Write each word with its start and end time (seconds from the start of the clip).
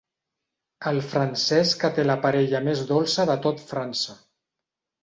El 0.91 0.97
francès 1.11 1.75
que 1.83 1.93
té 1.99 2.07
la 2.09 2.17
parella 2.25 2.65
més 2.71 2.85
dolça 2.95 3.31
de 3.35 3.41
tot 3.49 3.67
França. 3.75 4.23